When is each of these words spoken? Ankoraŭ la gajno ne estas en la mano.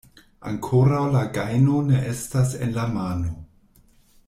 Ankoraŭ 0.51 1.01
la 1.15 1.21
gajno 1.35 1.83
ne 1.91 2.01
estas 2.15 2.57
en 2.69 2.75
la 2.81 2.87
mano. 2.97 3.37